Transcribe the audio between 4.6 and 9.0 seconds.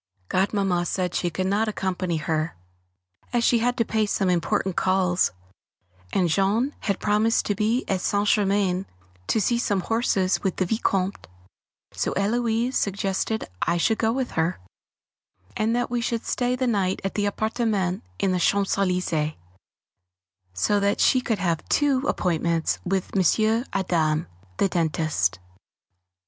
calls; and Jean had promised to be at St. Germain